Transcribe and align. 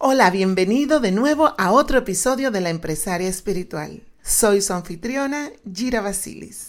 Hola, 0.00 0.30
bienvenido 0.30 1.00
de 1.00 1.10
nuevo 1.10 1.54
a 1.58 1.72
otro 1.72 1.98
episodio 1.98 2.52
de 2.52 2.60
La 2.60 2.70
Empresaria 2.70 3.28
Espiritual. 3.28 4.04
Soy 4.22 4.62
su 4.62 4.72
anfitriona, 4.72 5.50
Gira 5.74 6.00
Basilis. 6.00 6.68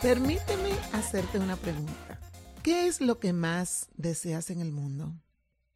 Permíteme 0.00 0.70
hacerte 0.94 1.38
una 1.38 1.56
pregunta. 1.56 2.18
¿Qué 2.62 2.86
es 2.86 3.02
lo 3.02 3.18
que 3.20 3.34
más 3.34 3.90
deseas 3.98 4.48
en 4.48 4.62
el 4.62 4.72
mundo? 4.72 5.14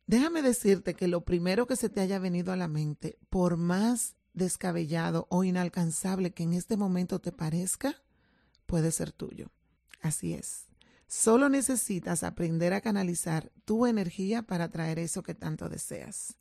Déjame 0.06 0.40
decirte 0.40 0.94
que 0.94 1.08
lo 1.08 1.26
primero 1.26 1.66
que 1.66 1.76
se 1.76 1.90
te 1.90 2.00
haya 2.00 2.18
venido 2.18 2.54
a 2.54 2.56
la 2.56 2.68
mente, 2.68 3.18
por 3.28 3.58
más 3.58 4.16
descabellado 4.32 5.26
o 5.28 5.44
inalcanzable 5.44 6.30
que 6.30 6.44
en 6.44 6.54
este 6.54 6.78
momento 6.78 7.18
te 7.18 7.32
parezca, 7.32 7.96
puede 8.64 8.92
ser 8.92 9.12
tuyo. 9.12 9.50
Así 10.02 10.34
es. 10.34 10.66
Solo 11.06 11.48
necesitas 11.48 12.22
aprender 12.22 12.74
a 12.74 12.80
canalizar 12.80 13.50
tu 13.64 13.86
energía 13.86 14.42
para 14.42 14.68
traer 14.68 14.98
eso 14.98 15.22
que 15.22 15.34
tanto 15.34 15.68
deseas. 15.68 16.36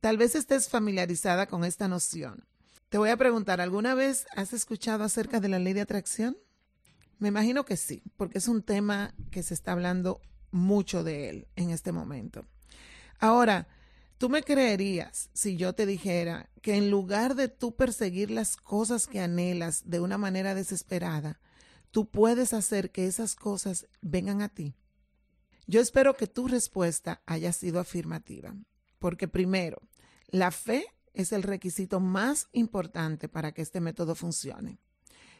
Tal 0.00 0.16
vez 0.16 0.34
estés 0.34 0.68
familiarizada 0.68 1.46
con 1.46 1.64
esta 1.64 1.86
noción. 1.86 2.46
Te 2.88 2.98
voy 2.98 3.10
a 3.10 3.16
preguntar, 3.16 3.60
¿alguna 3.60 3.94
vez 3.94 4.26
has 4.34 4.52
escuchado 4.52 5.04
acerca 5.04 5.40
de 5.40 5.48
la 5.48 5.58
ley 5.58 5.74
de 5.74 5.82
atracción? 5.82 6.36
Me 7.18 7.28
imagino 7.28 7.64
que 7.64 7.76
sí, 7.76 8.02
porque 8.16 8.38
es 8.38 8.48
un 8.48 8.62
tema 8.62 9.14
que 9.30 9.42
se 9.42 9.54
está 9.54 9.72
hablando 9.72 10.20
mucho 10.50 11.04
de 11.04 11.28
él 11.28 11.48
en 11.54 11.70
este 11.70 11.92
momento. 11.92 12.46
Ahora, 13.18 13.68
¿tú 14.16 14.30
me 14.30 14.42
creerías 14.42 15.28
si 15.34 15.56
yo 15.56 15.74
te 15.74 15.84
dijera 15.84 16.48
que 16.62 16.76
en 16.76 16.90
lugar 16.90 17.34
de 17.34 17.48
tú 17.48 17.76
perseguir 17.76 18.30
las 18.30 18.56
cosas 18.56 19.06
que 19.06 19.20
anhelas 19.20 19.82
de 19.84 20.00
una 20.00 20.16
manera 20.16 20.54
desesperada, 20.54 21.40
tú 21.90 22.08
puedes 22.08 22.52
hacer 22.52 22.90
que 22.90 23.06
esas 23.06 23.34
cosas 23.34 23.86
vengan 24.00 24.42
a 24.42 24.48
ti? 24.48 24.74
Yo 25.66 25.80
espero 25.80 26.16
que 26.16 26.26
tu 26.26 26.48
respuesta 26.48 27.22
haya 27.26 27.52
sido 27.52 27.78
afirmativa, 27.78 28.54
porque 28.98 29.28
primero, 29.28 29.80
la 30.28 30.50
fe 30.50 30.86
es 31.14 31.32
el 31.32 31.42
requisito 31.42 32.00
más 32.00 32.48
importante 32.52 33.28
para 33.28 33.52
que 33.52 33.62
este 33.62 33.80
método 33.80 34.14
funcione. 34.14 34.78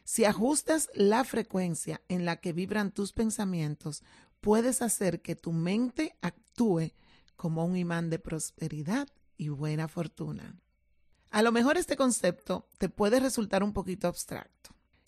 Si 0.03 0.25
ajustas 0.25 0.89
la 0.93 1.23
frecuencia 1.23 2.01
en 2.07 2.25
la 2.25 2.37
que 2.37 2.53
vibran 2.53 2.91
tus 2.91 3.13
pensamientos, 3.13 4.03
puedes 4.39 4.81
hacer 4.81 5.21
que 5.21 5.35
tu 5.35 5.51
mente 5.51 6.17
actúe 6.21 6.91
como 7.35 7.65
un 7.65 7.75
imán 7.75 8.09
de 8.09 8.19
prosperidad 8.19 9.07
y 9.37 9.49
buena 9.49 9.87
fortuna. 9.87 10.59
A 11.31 11.41
lo 11.41 11.51
mejor 11.51 11.77
este 11.77 11.95
concepto 11.95 12.67
te 12.77 12.89
puede 12.89 13.19
resultar 13.19 13.63
un 13.63 13.73
poquito 13.73 14.07
abstracto, 14.07 14.60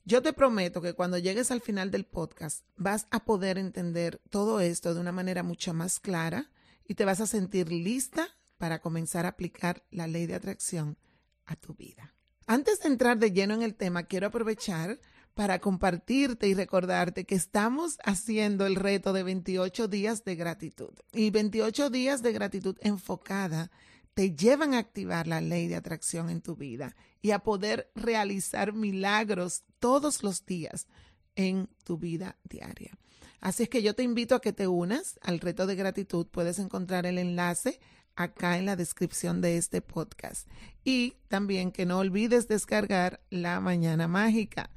yo 0.05 0.21
te 0.21 0.33
prometo 0.33 0.81
que 0.81 0.93
cuando 0.93 1.17
llegues 1.17 1.51
al 1.51 1.61
final 1.61 1.89
del 1.89 2.05
podcast 2.05 2.65
vas 2.75 3.07
a 3.11 3.23
poder 3.23 3.57
entender 3.57 4.21
todo 4.29 4.59
esto 4.59 4.93
de 4.93 4.99
una 4.99 5.11
manera 5.11 5.43
mucho 5.43 5.73
más 5.73 5.99
clara 5.99 6.51
y 6.85 6.95
te 6.95 7.05
vas 7.05 7.21
a 7.21 7.27
sentir 7.27 7.71
lista 7.71 8.27
para 8.57 8.79
comenzar 8.79 9.25
a 9.25 9.29
aplicar 9.29 9.83
la 9.91 10.07
ley 10.07 10.25
de 10.25 10.35
atracción 10.35 10.97
a 11.45 11.55
tu 11.55 11.73
vida. 11.73 12.13
Antes 12.45 12.81
de 12.81 12.89
entrar 12.89 13.17
de 13.17 13.31
lleno 13.31 13.53
en 13.53 13.61
el 13.61 13.75
tema, 13.75 14.03
quiero 14.03 14.27
aprovechar 14.27 14.99
para 15.33 15.59
compartirte 15.59 16.47
y 16.47 16.53
recordarte 16.53 17.25
que 17.25 17.35
estamos 17.35 17.97
haciendo 18.03 18.65
el 18.65 18.75
reto 18.75 19.13
de 19.13 19.23
28 19.23 19.87
días 19.87 20.23
de 20.25 20.35
gratitud. 20.35 20.93
Y 21.13 21.31
28 21.31 21.89
días 21.89 22.21
de 22.21 22.33
gratitud 22.33 22.77
enfocada 22.81 23.71
te 24.13 24.35
llevan 24.35 24.73
a 24.73 24.79
activar 24.79 25.27
la 25.27 25.41
ley 25.41 25.67
de 25.67 25.75
atracción 25.75 26.29
en 26.29 26.41
tu 26.41 26.55
vida 26.55 26.95
y 27.21 27.31
a 27.31 27.39
poder 27.39 27.91
realizar 27.95 28.73
milagros 28.73 29.63
todos 29.79 30.23
los 30.23 30.45
días 30.45 30.87
en 31.35 31.69
tu 31.83 31.97
vida 31.97 32.37
diaria. 32.43 32.97
Así 33.39 33.63
es 33.63 33.69
que 33.69 33.81
yo 33.81 33.93
te 33.93 34.03
invito 34.03 34.35
a 34.35 34.41
que 34.41 34.53
te 34.53 34.67
unas 34.67 35.19
al 35.21 35.39
reto 35.39 35.67
de 35.67 35.75
gratitud. 35.75 36.27
Puedes 36.27 36.59
encontrar 36.59 37.05
el 37.05 37.17
enlace 37.17 37.79
acá 38.15 38.57
en 38.57 38.65
la 38.65 38.75
descripción 38.75 39.41
de 39.41 39.57
este 39.57 39.81
podcast. 39.81 40.47
Y 40.83 41.15
también 41.27 41.71
que 41.71 41.85
no 41.85 41.99
olvides 41.99 42.47
descargar 42.47 43.21
la 43.29 43.59
mañana 43.59 44.07
mágica. 44.07 44.69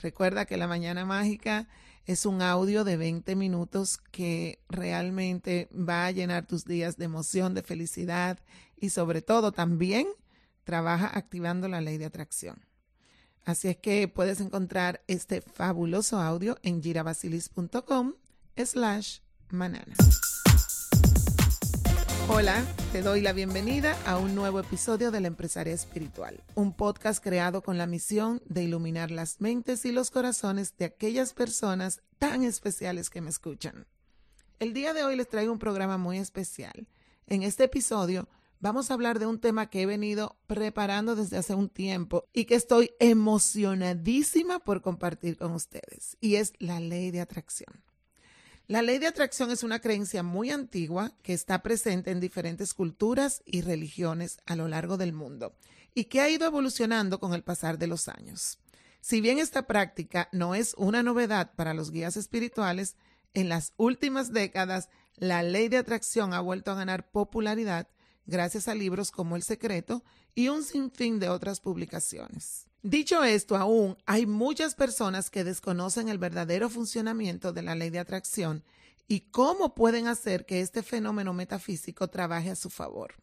Recuerda 0.00 0.46
que 0.46 0.56
la 0.56 0.66
mañana 0.66 1.04
mágica 1.04 1.68
es 2.06 2.24
un 2.24 2.40
audio 2.40 2.84
de 2.84 2.96
20 2.96 3.36
minutos 3.36 3.98
que 4.10 4.58
realmente 4.68 5.68
va 5.72 6.06
a 6.06 6.10
llenar 6.10 6.46
tus 6.46 6.64
días 6.64 6.96
de 6.96 7.04
emoción, 7.04 7.54
de 7.54 7.62
felicidad 7.62 8.38
y 8.76 8.90
sobre 8.90 9.20
todo 9.20 9.52
también 9.52 10.08
trabaja 10.64 11.10
activando 11.12 11.68
la 11.68 11.80
ley 11.80 11.98
de 11.98 12.06
atracción. 12.06 12.64
Así 13.44 13.68
es 13.68 13.76
que 13.76 14.08
puedes 14.08 14.40
encontrar 14.40 15.02
este 15.06 15.42
fabuloso 15.42 16.18
audio 16.18 16.56
en 16.62 16.82
girabasilis.com 16.82 18.14
slash 18.56 19.18
manana. 19.50 19.94
Hola, 22.32 22.64
te 22.92 23.02
doy 23.02 23.22
la 23.22 23.32
bienvenida 23.32 23.98
a 24.06 24.16
un 24.16 24.36
nuevo 24.36 24.60
episodio 24.60 25.10
de 25.10 25.20
La 25.20 25.26
Empresaria 25.26 25.74
Espiritual, 25.74 26.40
un 26.54 26.72
podcast 26.72 27.20
creado 27.22 27.60
con 27.60 27.76
la 27.76 27.88
misión 27.88 28.40
de 28.46 28.62
iluminar 28.62 29.10
las 29.10 29.40
mentes 29.40 29.84
y 29.84 29.90
los 29.90 30.12
corazones 30.12 30.76
de 30.76 30.84
aquellas 30.84 31.34
personas 31.34 32.02
tan 32.20 32.44
especiales 32.44 33.10
que 33.10 33.20
me 33.20 33.30
escuchan. 33.30 33.84
El 34.60 34.72
día 34.74 34.94
de 34.94 35.02
hoy 35.02 35.16
les 35.16 35.28
traigo 35.28 35.52
un 35.52 35.58
programa 35.58 35.98
muy 35.98 36.18
especial. 36.18 36.86
En 37.26 37.42
este 37.42 37.64
episodio 37.64 38.28
vamos 38.60 38.90
a 38.90 38.94
hablar 38.94 39.18
de 39.18 39.26
un 39.26 39.40
tema 39.40 39.68
que 39.68 39.82
he 39.82 39.86
venido 39.86 40.36
preparando 40.46 41.16
desde 41.16 41.36
hace 41.36 41.56
un 41.56 41.68
tiempo 41.68 42.28
y 42.32 42.44
que 42.44 42.54
estoy 42.54 42.92
emocionadísima 43.00 44.60
por 44.60 44.82
compartir 44.82 45.36
con 45.36 45.50
ustedes, 45.50 46.16
y 46.20 46.36
es 46.36 46.52
la 46.60 46.78
ley 46.78 47.10
de 47.10 47.22
atracción. 47.22 47.89
La 48.70 48.82
ley 48.82 48.98
de 48.98 49.08
atracción 49.08 49.50
es 49.50 49.64
una 49.64 49.80
creencia 49.80 50.22
muy 50.22 50.52
antigua 50.52 51.10
que 51.24 51.32
está 51.32 51.60
presente 51.60 52.12
en 52.12 52.20
diferentes 52.20 52.72
culturas 52.72 53.42
y 53.44 53.62
religiones 53.62 54.38
a 54.46 54.54
lo 54.54 54.68
largo 54.68 54.96
del 54.96 55.12
mundo 55.12 55.56
y 55.92 56.04
que 56.04 56.20
ha 56.20 56.30
ido 56.30 56.46
evolucionando 56.46 57.18
con 57.18 57.34
el 57.34 57.42
pasar 57.42 57.78
de 57.78 57.88
los 57.88 58.06
años. 58.06 58.60
Si 59.00 59.20
bien 59.20 59.40
esta 59.40 59.66
práctica 59.66 60.28
no 60.30 60.54
es 60.54 60.74
una 60.74 61.02
novedad 61.02 61.52
para 61.56 61.74
los 61.74 61.90
guías 61.90 62.16
espirituales, 62.16 62.94
en 63.34 63.48
las 63.48 63.72
últimas 63.76 64.32
décadas 64.32 64.88
la 65.16 65.42
ley 65.42 65.68
de 65.68 65.78
atracción 65.78 66.32
ha 66.32 66.38
vuelto 66.38 66.70
a 66.70 66.76
ganar 66.76 67.10
popularidad 67.10 67.88
gracias 68.24 68.68
a 68.68 68.76
libros 68.76 69.10
como 69.10 69.34
El 69.34 69.42
Secreto 69.42 70.04
y 70.36 70.46
un 70.46 70.62
sinfín 70.62 71.18
de 71.18 71.28
otras 71.28 71.58
publicaciones. 71.58 72.69
Dicho 72.82 73.22
esto, 73.24 73.56
aún 73.56 73.98
hay 74.06 74.24
muchas 74.24 74.74
personas 74.74 75.28
que 75.28 75.44
desconocen 75.44 76.08
el 76.08 76.16
verdadero 76.16 76.70
funcionamiento 76.70 77.52
de 77.52 77.62
la 77.62 77.74
ley 77.74 77.90
de 77.90 77.98
atracción 77.98 78.64
y 79.06 79.20
cómo 79.20 79.74
pueden 79.74 80.06
hacer 80.06 80.46
que 80.46 80.60
este 80.60 80.82
fenómeno 80.82 81.34
metafísico 81.34 82.08
trabaje 82.08 82.50
a 82.50 82.56
su 82.56 82.70
favor. 82.70 83.14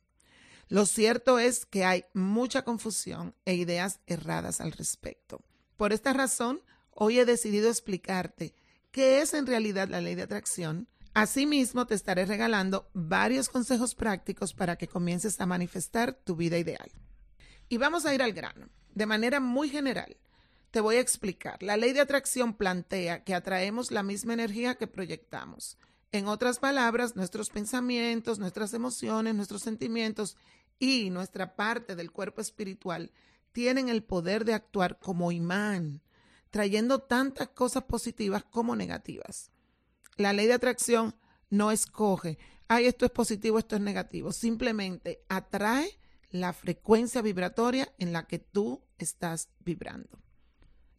Lo 0.70 0.86
cierto 0.86 1.40
es 1.40 1.66
que 1.66 1.86
hay 1.86 2.06
mucha 2.14 2.64
confusión 2.64 3.34
e 3.46 3.56
ideas 3.56 4.00
erradas 4.06 4.62
al 4.62 4.74
respecto. 4.74 5.42
Por 5.76 5.92
esta 5.92 6.14
razón, 6.14 6.62
hoy 6.92 7.20
he 7.20 7.26
decidido 7.26 7.70
explicarte 7.70 8.54
qué 8.92 9.22
es 9.22 9.34
en 9.34 9.48
realidad 9.48 9.88
la 9.88 10.02
ley 10.02 10.14
de 10.14 10.24
atracción. 10.24 10.88
Asimismo, 11.14 11.88
te 11.88 11.96
estaré 11.96 12.26
regalando 12.26 12.90
varios 12.94 13.50
consejos 13.50 13.96
prácticos 13.96 14.54
para 14.54 14.76
que 14.76 14.88
comiences 14.88 15.40
a 15.40 15.48
manifestar 15.48 16.14
tu 16.14 16.36
vida 16.36 16.60
ideal. 16.60 16.92
Y 17.70 17.78
vamos 17.78 18.06
a 18.06 18.14
ir 18.14 18.22
al 18.22 18.34
grano 18.34 18.70
de 18.98 19.06
manera 19.06 19.40
muy 19.40 19.70
general. 19.70 20.18
Te 20.72 20.82
voy 20.82 20.96
a 20.96 21.02
explicar. 21.02 21.62
La 21.62 21.78
ley 21.78 21.94
de 21.94 22.02
atracción 22.02 22.54
plantea 22.54 23.24
que 23.24 23.36
atraemos 23.36 23.92
la 23.92 24.04
misma 24.04 24.34
energía 24.34 24.76
que 24.76 24.88
proyectamos. 24.88 25.78
En 26.12 26.28
otras 26.28 26.60
palabras, 26.60 27.16
nuestros 27.16 27.50
pensamientos, 27.50 28.40
nuestras 28.40 28.74
emociones, 28.74 29.36
nuestros 29.36 29.62
sentimientos 29.62 30.36
y 30.80 31.10
nuestra 31.10 31.56
parte 31.56 31.96
del 31.96 32.12
cuerpo 32.12 32.42
espiritual 32.42 33.12
tienen 33.52 33.90
el 33.90 34.04
poder 34.04 34.46
de 34.46 34.54
actuar 34.54 35.00
como 35.00 35.32
imán, 35.32 36.02
trayendo 36.50 37.00
tantas 37.00 37.50
cosas 37.50 37.84
positivas 37.84 38.44
como 38.44 38.76
negativas. 38.76 39.52
La 40.16 40.34
ley 40.34 40.48
de 40.48 40.54
atracción 40.54 41.16
no 41.50 41.72
escoge, 41.72 42.38
ay, 42.68 42.86
esto 42.86 43.06
es 43.06 43.12
positivo, 43.12 43.60
esto 43.60 43.76
es 43.76 43.82
negativo, 43.82 44.32
simplemente 44.32 45.24
atrae 45.30 46.00
la 46.30 46.54
frecuencia 46.54 47.22
vibratoria 47.22 47.94
en 47.98 48.14
la 48.14 48.28
que 48.28 48.40
tú 48.40 48.82
estás 48.98 49.50
vibrando. 49.60 50.20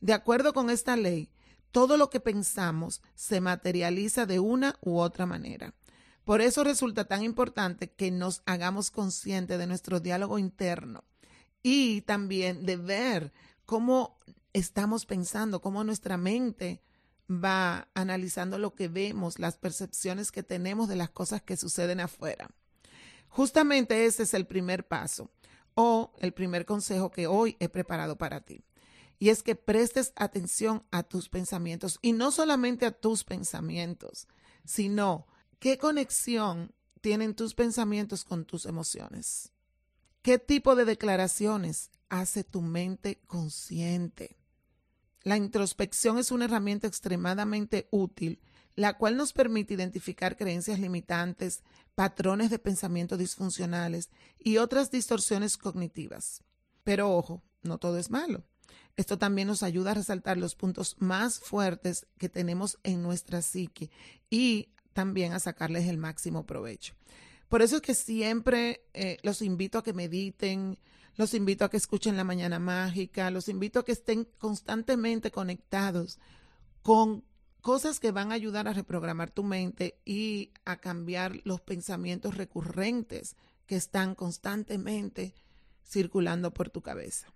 De 0.00 0.12
acuerdo 0.12 0.52
con 0.52 0.70
esta 0.70 0.96
ley, 0.96 1.30
todo 1.70 1.96
lo 1.96 2.10
que 2.10 2.20
pensamos 2.20 3.02
se 3.14 3.40
materializa 3.40 4.26
de 4.26 4.38
una 4.38 4.78
u 4.80 4.98
otra 4.98 5.26
manera. 5.26 5.74
Por 6.24 6.40
eso 6.40 6.62
resulta 6.64 7.06
tan 7.06 7.22
importante 7.22 7.90
que 7.90 8.10
nos 8.10 8.42
hagamos 8.46 8.90
conscientes 8.90 9.58
de 9.58 9.66
nuestro 9.66 10.00
diálogo 10.00 10.38
interno 10.38 11.04
y 11.62 12.02
también 12.02 12.66
de 12.66 12.76
ver 12.76 13.32
cómo 13.64 14.18
estamos 14.52 15.06
pensando, 15.06 15.60
cómo 15.60 15.84
nuestra 15.84 16.16
mente 16.16 16.82
va 17.30 17.88
analizando 17.94 18.58
lo 18.58 18.74
que 18.74 18.88
vemos, 18.88 19.38
las 19.38 19.56
percepciones 19.56 20.32
que 20.32 20.42
tenemos 20.42 20.88
de 20.88 20.96
las 20.96 21.10
cosas 21.10 21.42
que 21.42 21.56
suceden 21.56 22.00
afuera. 22.00 22.50
Justamente 23.28 24.06
ese 24.06 24.24
es 24.24 24.34
el 24.34 24.46
primer 24.46 24.86
paso 24.86 25.30
o 25.74 26.12
el 26.18 26.32
primer 26.32 26.64
consejo 26.64 27.10
que 27.10 27.26
hoy 27.26 27.56
he 27.60 27.68
preparado 27.68 28.18
para 28.18 28.40
ti. 28.40 28.64
Y 29.18 29.30
es 29.30 29.42
que 29.42 29.56
prestes 29.56 30.12
atención 30.16 30.84
a 30.90 31.02
tus 31.02 31.28
pensamientos 31.28 31.98
y 32.02 32.12
no 32.12 32.30
solamente 32.30 32.86
a 32.86 32.92
tus 32.92 33.24
pensamientos, 33.24 34.28
sino 34.64 35.26
qué 35.58 35.78
conexión 35.78 36.72
tienen 37.00 37.34
tus 37.34 37.54
pensamientos 37.54 38.24
con 38.24 38.44
tus 38.44 38.66
emociones. 38.66 39.52
¿Qué 40.22 40.38
tipo 40.38 40.74
de 40.74 40.84
declaraciones 40.84 41.90
hace 42.08 42.44
tu 42.44 42.60
mente 42.60 43.20
consciente? 43.26 44.36
La 45.22 45.36
introspección 45.36 46.18
es 46.18 46.30
una 46.30 46.46
herramienta 46.46 46.86
extremadamente 46.86 47.88
útil, 47.90 48.40
la 48.74 48.96
cual 48.96 49.16
nos 49.16 49.32
permite 49.32 49.74
identificar 49.74 50.36
creencias 50.36 50.78
limitantes, 50.78 51.62
patrones 51.98 52.48
de 52.48 52.60
pensamiento 52.60 53.16
disfuncionales 53.16 54.08
y 54.38 54.58
otras 54.58 54.92
distorsiones 54.92 55.56
cognitivas. 55.56 56.44
Pero 56.84 57.10
ojo, 57.10 57.42
no 57.62 57.78
todo 57.78 57.98
es 57.98 58.08
malo. 58.08 58.44
Esto 58.96 59.18
también 59.18 59.48
nos 59.48 59.64
ayuda 59.64 59.90
a 59.90 59.94
resaltar 59.94 60.36
los 60.36 60.54
puntos 60.54 60.94
más 61.00 61.40
fuertes 61.40 62.06
que 62.16 62.28
tenemos 62.28 62.78
en 62.84 63.02
nuestra 63.02 63.42
psique 63.42 63.90
y 64.30 64.68
también 64.92 65.32
a 65.32 65.40
sacarles 65.40 65.88
el 65.88 65.98
máximo 65.98 66.46
provecho. 66.46 66.94
Por 67.48 67.62
eso 67.62 67.74
es 67.74 67.82
que 67.82 67.96
siempre 67.96 68.86
eh, 68.94 69.16
los 69.24 69.42
invito 69.42 69.78
a 69.78 69.82
que 69.82 69.92
mediten, 69.92 70.78
los 71.16 71.34
invito 71.34 71.64
a 71.64 71.68
que 71.68 71.78
escuchen 71.78 72.16
la 72.16 72.22
mañana 72.22 72.60
mágica, 72.60 73.32
los 73.32 73.48
invito 73.48 73.80
a 73.80 73.84
que 73.84 73.90
estén 73.90 74.22
constantemente 74.38 75.32
conectados 75.32 76.20
con 76.82 77.24
cosas 77.60 78.00
que 78.00 78.12
van 78.12 78.30
a 78.30 78.34
ayudar 78.34 78.68
a 78.68 78.72
reprogramar 78.72 79.30
tu 79.30 79.42
mente 79.42 79.98
y 80.04 80.52
a 80.64 80.76
cambiar 80.76 81.40
los 81.44 81.60
pensamientos 81.60 82.36
recurrentes 82.36 83.36
que 83.66 83.76
están 83.76 84.14
constantemente 84.14 85.34
circulando 85.84 86.52
por 86.52 86.70
tu 86.70 86.82
cabeza. 86.82 87.28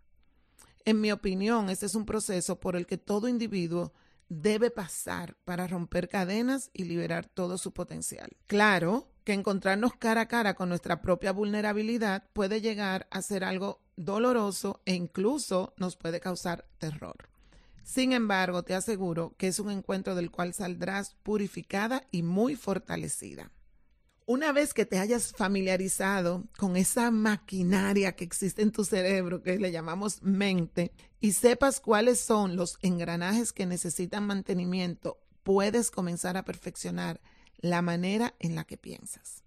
En 0.85 1.01
mi 1.01 1.13
opinión, 1.13 1.71
este 1.71 1.87
es 1.87 1.95
un 1.95 2.05
proceso 2.05 2.59
por 2.59 2.77
el 2.77 2.87
que 2.87 2.99
todo 2.99 3.29
individuo 3.29 3.93
debe 4.29 4.71
pasar 4.71 5.37
para 5.45 5.67
romper 5.67 6.09
cadenas 6.09 6.71
y 6.73 6.85
liberar 6.85 7.27
todo 7.27 7.59
su 7.59 7.73
potencial. 7.73 8.31
Claro 8.47 9.09
que 9.25 9.35
encontrarnos 9.35 9.95
cara 9.95 10.23
a 10.23 10.29
cara 10.29 10.55
con 10.55 10.69
nuestra 10.69 11.03
propia 11.03 11.33
vulnerabilidad 11.33 12.25
puede 12.33 12.61
llegar 12.61 13.07
a 13.11 13.23
ser 13.23 13.45
algo 13.45 13.81
doloroso 13.97 14.81
e 14.85 14.95
incluso 14.95 15.75
nos 15.77 15.97
puede 15.97 16.19
causar 16.19 16.67
terror. 16.79 17.32
Sin 17.83 18.13
embargo, 18.13 18.63
te 18.63 18.75
aseguro 18.75 19.35
que 19.37 19.49
es 19.49 19.59
un 19.59 19.71
encuentro 19.71 20.15
del 20.15 20.31
cual 20.31 20.55
saldrás 20.55 21.15
purificada 21.23 22.07
y 22.11 22.23
muy 22.23 22.57
fortalecida. 22.57 23.51
Una 24.25 24.53
vez 24.53 24.73
que 24.73 24.87
te 24.87 24.99
hayas 24.99 25.33
familiarizado 25.33 26.45
con 26.57 26.77
esa 26.77 27.11
maquinaria 27.11 28.13
que 28.13 28.25
existe 28.25 28.63
en 28.63 28.71
tu 28.71 28.85
cerebro, 28.85 29.43
que 29.43 29.59
le 29.59 29.73
llamamos 29.73 30.23
mente, 30.23 30.93
y 31.21 31.33
sepas 31.33 31.81
cuáles 31.81 32.21
son 32.21 32.55
los 32.57 32.79
engranajes 32.83 33.53
que 33.53 33.67
necesitan 33.67 34.27
mantenimiento, 34.27 35.19
puedes 35.43 35.91
comenzar 35.91 36.37
a 36.37 36.45
perfeccionar 36.45 37.21
la 37.59 37.83
manera 37.83 38.35
en 38.39 38.55
la 38.55 38.65
que 38.65 38.77
piensas. 38.77 39.43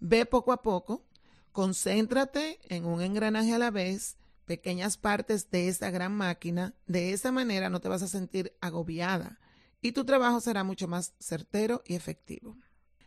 Ve 0.00 0.24
poco 0.24 0.52
a 0.52 0.62
poco, 0.62 1.04
concéntrate 1.52 2.58
en 2.68 2.86
un 2.86 3.02
engranaje 3.02 3.52
a 3.52 3.58
la 3.58 3.70
vez, 3.70 4.16
pequeñas 4.46 4.96
partes 4.96 5.50
de 5.50 5.68
esa 5.68 5.90
gran 5.90 6.14
máquina, 6.14 6.74
de 6.86 7.12
esa 7.12 7.32
manera 7.32 7.68
no 7.68 7.80
te 7.80 7.88
vas 7.88 8.02
a 8.02 8.08
sentir 8.08 8.56
agobiada 8.60 9.38
y 9.82 9.92
tu 9.92 10.04
trabajo 10.04 10.40
será 10.40 10.64
mucho 10.64 10.88
más 10.88 11.14
certero 11.18 11.82
y 11.86 11.94
efectivo. 11.94 12.56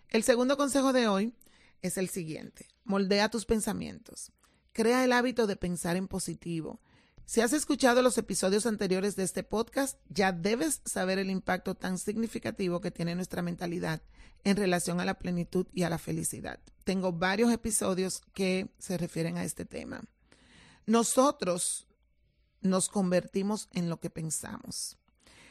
El 0.10 0.24
segundo 0.24 0.58
consejo 0.58 0.94
de 0.94 1.08
hoy 1.08 1.34
es 1.82 1.98
el 1.98 2.10
siguiente. 2.10 2.68
Moldea 2.84 3.30
tus 3.30 3.46
pensamientos. 3.46 4.32
Crea 4.74 5.04
el 5.04 5.14
hábito 5.14 5.48
de 5.48 5.56
pensar 5.56 5.96
en 5.96 6.08
positivo. 6.08 6.80
Si 7.26 7.42
has 7.42 7.54
escuchado 7.54 8.02
los 8.02 8.18
episodios 8.18 8.66
anteriores 8.66 9.16
de 9.16 9.24
este 9.24 9.44
podcast, 9.44 10.00
ya 10.10 10.32
debes 10.32 10.82
saber 10.86 11.20
el 11.20 11.30
impacto 11.30 11.76
tan 11.76 12.00
significativo 12.00 12.82
que 12.82 12.92
tiene 12.92 13.14
nuestra 13.14 13.42
mentalidad 13.42 14.02
en 14.44 14.58
relación 14.58 15.00
a 15.00 15.06
la 15.06 15.20
plenitud 15.20 15.68
y 15.74 15.84
a 15.84 15.90
la 15.90 16.00
felicidad. 16.00 16.60
Tengo 16.86 17.14
varios 17.14 17.52
episodios 17.52 18.22
que 18.34 18.70
se 18.80 18.98
refieren 18.98 19.38
a 19.38 19.44
este 19.44 19.66
tema. 19.66 20.02
Nosotros 20.90 21.86
nos 22.62 22.90
convertimos 22.90 23.70
en 23.74 23.90
lo 23.90 24.00
que 24.00 24.10
pensamos. 24.10 24.98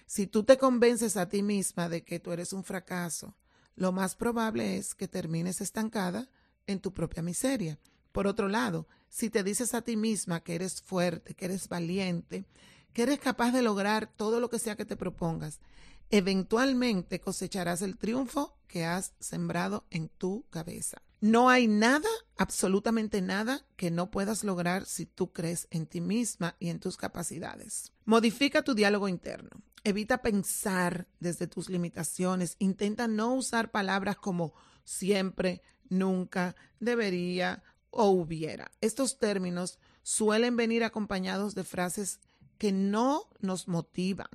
Si 0.05 0.27
tú 0.27 0.43
te 0.43 0.59
convences 0.59 1.17
a 1.17 1.29
ti 1.29 1.45
misma 1.45 1.89
de 1.89 2.03
que 2.03 2.19
tú 2.19 2.33
eres 2.33 2.53
un 2.53 2.65
fracaso, 2.65 3.37
lo 3.77 3.93
más 3.93 4.17
probable 4.17 4.79
es 4.79 4.97
que 4.97 5.07
termines 5.07 5.61
estancada 5.61 6.29
en 6.67 6.81
tu 6.81 6.93
propia 6.93 7.23
miseria. 7.23 7.79
Por 8.11 8.27
otro 8.27 8.49
lado, 8.49 8.89
si 9.11 9.31
te 9.31 9.45
dices 9.45 9.75
a 9.75 9.83
ti 9.83 9.97
misma 9.97 10.43
que 10.43 10.57
eres 10.57 10.83
fuerte, 10.83 11.35
que 11.35 11.45
eres 11.45 11.69
valiente, 11.69 12.45
que 12.93 13.05
eres 13.05 13.21
capaz 13.21 13.53
de 13.53 13.63
lograr 13.63 14.13
todo 14.17 14.41
lo 14.41 14.51
que 14.51 14.59
sea 14.59 14.75
que 14.75 14.87
te 14.87 14.97
propongas, 14.97 15.61
eventualmente 16.11 17.21
cosecharás 17.21 17.83
el 17.83 17.97
triunfo 17.97 18.57
que 18.67 18.85
has 18.85 19.15
sembrado 19.19 19.87
en 19.91 20.09
tu 20.09 20.45
cabeza. 20.51 21.03
No 21.21 21.51
hay 21.51 21.67
nada, 21.67 22.09
absolutamente 22.37 23.21
nada, 23.23 23.67
que 23.77 23.91
no 23.91 24.11
puedas 24.11 24.45
lograr 24.45 24.85
si 24.85 25.05
tú 25.05 25.33
crees 25.33 25.67
en 25.71 25.87
ti 25.87 26.01
misma 26.01 26.55
y 26.61 26.69
en 26.69 26.79
tus 26.79 26.97
capacidades. 26.97 27.93
Modifica 28.05 28.63
tu 28.63 28.75
diálogo 28.75 29.09
interno. 29.09 29.51
Evita 29.83 30.19
pensar 30.19 31.09
desde 31.19 31.49
tus 31.49 31.71
limitaciones. 31.71 32.55
Intenta 32.61 33.09
no 33.09 33.35
usar 33.35 33.71
palabras 33.71 34.17
como 34.17 34.53
siempre, 34.85 35.63
nunca, 35.89 36.55
debería 36.79 37.65
o 37.91 38.11
hubiera. 38.11 38.71
Estos 38.81 39.19
términos 39.19 39.79
suelen 40.03 40.57
venir 40.57 40.85
acompañados 40.85 41.55
de 41.55 41.65
frases 41.65 42.21
que 42.59 42.73
no 42.73 43.29
nos 43.41 43.69
motivan, 43.69 44.29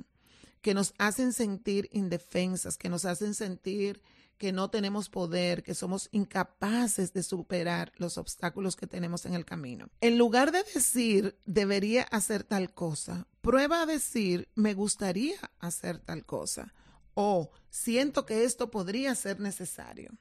que 0.64 0.74
nos 0.74 0.96
hacen 0.98 1.34
sentir 1.34 1.90
indefensas, 1.92 2.78
que 2.78 2.90
nos 2.90 3.04
hacen 3.06 3.36
sentir 3.36 4.02
que 4.38 4.52
no 4.52 4.70
tenemos 4.70 5.10
poder, 5.10 5.62
que 5.62 5.76
somos 5.76 6.10
incapaces 6.12 7.14
de 7.14 7.22
superar 7.22 7.92
los 7.98 8.18
obstáculos 8.18 8.76
que 8.76 8.88
tenemos 8.88 9.26
en 9.26 9.34
el 9.34 9.46
camino. 9.46 9.90
En 10.02 10.18
lugar 10.18 10.52
de 10.52 10.64
decir 10.74 11.38
debería 11.46 12.04
hacer 12.04 12.44
tal 12.44 12.74
cosa, 12.74 13.28
prueba 13.42 13.82
a 13.82 13.86
decir 13.86 14.50
me 14.56 14.74
gustaría 14.74 15.36
hacer 15.60 16.00
tal 16.00 16.26
cosa 16.26 16.74
o 17.14 17.52
siento 17.70 18.26
que 18.26 18.46
esto 18.46 18.72
podría 18.72 19.14
ser 19.16 19.42
necesario. 19.42 20.12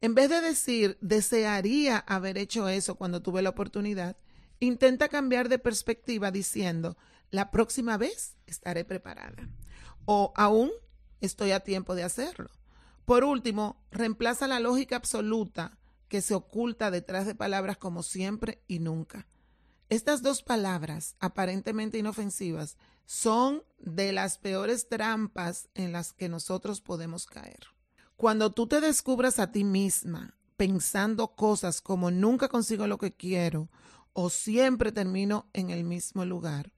En 0.00 0.14
vez 0.14 0.30
de 0.30 0.40
decir 0.40 0.96
desearía 1.00 1.98
haber 1.98 2.38
hecho 2.38 2.68
eso 2.68 2.94
cuando 2.94 3.20
tuve 3.20 3.42
la 3.42 3.50
oportunidad, 3.50 4.16
intenta 4.60 5.08
cambiar 5.08 5.48
de 5.48 5.58
perspectiva 5.58 6.30
diciendo 6.30 6.96
la 7.30 7.50
próxima 7.50 7.96
vez 7.96 8.36
estaré 8.46 8.84
preparada 8.84 9.48
o 10.06 10.32
aún 10.36 10.70
estoy 11.20 11.50
a 11.52 11.60
tiempo 11.60 11.94
de 11.94 12.04
hacerlo. 12.04 12.50
Por 13.04 13.22
último, 13.22 13.84
reemplaza 13.90 14.48
la 14.48 14.58
lógica 14.58 14.96
absoluta 14.96 15.78
que 16.08 16.22
se 16.22 16.34
oculta 16.34 16.90
detrás 16.90 17.26
de 17.26 17.34
palabras 17.34 17.76
como 17.76 18.02
siempre 18.02 18.62
y 18.66 18.78
nunca. 18.78 19.26
Estas 19.88 20.22
dos 20.22 20.42
palabras, 20.42 21.14
aparentemente 21.20 21.98
inofensivas, 21.98 22.76
son 23.04 23.62
de 23.78 24.12
las 24.12 24.38
peores 24.38 24.88
trampas 24.88 25.68
en 25.74 25.92
las 25.92 26.12
que 26.12 26.28
nosotros 26.28 26.80
podemos 26.80 27.26
caer. 27.26 27.60
Cuando 28.16 28.50
tú 28.50 28.66
te 28.66 28.80
descubras 28.80 29.38
a 29.38 29.52
ti 29.52 29.62
misma 29.62 30.36
pensando 30.56 31.36
cosas 31.36 31.80
como 31.80 32.10
nunca 32.10 32.48
consigo 32.48 32.86
lo 32.86 32.98
que 32.98 33.14
quiero 33.14 33.68
o 34.12 34.30
siempre 34.30 34.90
termino 34.90 35.48
en 35.52 35.70
el 35.70 35.84
mismo 35.84 36.24
lugar, 36.24 36.72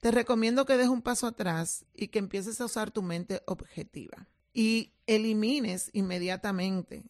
te 0.00 0.10
recomiendo 0.10 0.64
que 0.64 0.76
des 0.76 0.88
un 0.88 1.02
paso 1.02 1.26
atrás 1.26 1.84
y 1.94 2.08
que 2.08 2.18
empieces 2.18 2.60
a 2.60 2.64
usar 2.64 2.90
tu 2.90 3.02
mente 3.02 3.42
objetiva 3.46 4.28
y 4.52 4.94
elimines 5.06 5.90
inmediatamente 5.92 7.04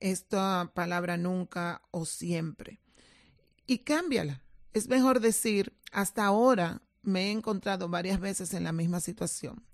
esta 0.00 0.72
palabra 0.74 1.16
nunca 1.16 1.82
o 1.90 2.04
siempre 2.04 2.80
y 3.66 3.78
cámbiala. 3.78 4.42
Es 4.72 4.88
mejor 4.88 5.20
decir, 5.20 5.72
hasta 5.92 6.24
ahora 6.24 6.82
me 7.02 7.28
he 7.28 7.30
encontrado 7.30 7.88
varias 7.88 8.20
veces 8.20 8.54
en 8.54 8.64
la 8.64 8.72
misma 8.72 9.00
situación. 9.00 9.64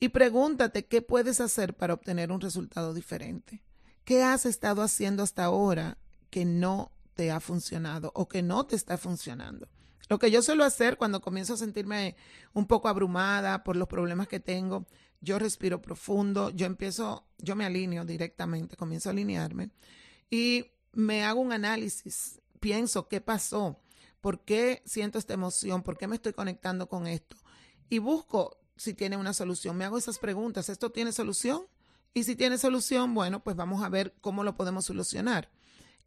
Y 0.00 0.10
pregúntate 0.10 0.86
qué 0.86 1.02
puedes 1.02 1.40
hacer 1.40 1.74
para 1.74 1.94
obtener 1.94 2.30
un 2.30 2.40
resultado 2.40 2.94
diferente. 2.94 3.62
¿Qué 4.04 4.22
has 4.22 4.46
estado 4.46 4.82
haciendo 4.82 5.22
hasta 5.22 5.44
ahora 5.44 5.98
que 6.30 6.44
no 6.44 6.92
te 7.14 7.32
ha 7.32 7.40
funcionado 7.40 8.12
o 8.14 8.28
que 8.28 8.42
no 8.42 8.64
te 8.64 8.76
está 8.76 8.96
funcionando? 8.96 9.68
Lo 10.08 10.18
que 10.18 10.30
yo 10.30 10.42
suelo 10.42 10.64
hacer 10.64 10.96
cuando 10.96 11.20
comienzo 11.20 11.54
a 11.54 11.58
sentirme 11.58 12.16
un 12.54 12.66
poco 12.66 12.88
abrumada 12.88 13.62
por 13.62 13.76
los 13.76 13.88
problemas 13.88 14.28
que 14.28 14.40
tengo, 14.40 14.86
yo 15.20 15.38
respiro 15.38 15.82
profundo, 15.82 16.50
yo 16.50 16.66
empiezo, 16.66 17.26
yo 17.38 17.56
me 17.56 17.64
alineo 17.64 18.04
directamente, 18.04 18.76
comienzo 18.76 19.08
a 19.08 19.12
alinearme 19.12 19.70
y 20.30 20.66
me 20.92 21.24
hago 21.24 21.40
un 21.40 21.52
análisis, 21.52 22.40
pienso 22.60 23.08
qué 23.08 23.20
pasó, 23.20 23.80
por 24.20 24.44
qué 24.44 24.82
siento 24.86 25.18
esta 25.18 25.34
emoción, 25.34 25.82
por 25.82 25.98
qué 25.98 26.06
me 26.06 26.16
estoy 26.16 26.32
conectando 26.32 26.88
con 26.88 27.06
esto 27.06 27.36
y 27.90 27.98
busco 27.98 28.58
si 28.76 28.94
tiene 28.94 29.16
una 29.16 29.32
solución. 29.32 29.76
Me 29.76 29.84
hago 29.84 29.98
esas 29.98 30.18
preguntas, 30.18 30.68
¿esto 30.68 30.90
tiene 30.90 31.12
solución? 31.12 31.66
Y 32.14 32.24
si 32.24 32.36
tiene 32.36 32.58
solución, 32.58 33.12
bueno, 33.14 33.42
pues 33.42 33.56
vamos 33.56 33.82
a 33.82 33.88
ver 33.88 34.14
cómo 34.20 34.44
lo 34.44 34.54
podemos 34.54 34.86
solucionar. 34.86 35.50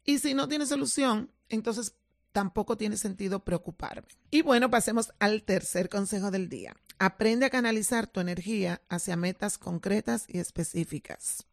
Y 0.04 0.18
si 0.18 0.34
no 0.34 0.48
tiene 0.48 0.66
solución, 0.66 1.30
entonces 1.48 1.94
tampoco 2.32 2.76
tiene 2.76 2.96
sentido 2.96 3.44
preocuparme. 3.44 4.08
Y 4.30 4.42
bueno, 4.42 4.70
pasemos 4.70 5.12
al 5.18 5.42
tercer 5.42 5.88
consejo 5.88 6.30
del 6.30 6.48
día. 6.48 6.74
Aprende 6.98 7.46
a 7.46 7.50
canalizar 7.50 8.06
tu 8.06 8.20
energía 8.20 8.80
hacia 8.88 9.16
metas 9.16 9.58
concretas 9.58 10.24
y 10.28 10.38
específicas. 10.38 11.46